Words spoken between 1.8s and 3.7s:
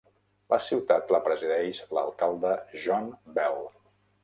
l'alcalde John Bell.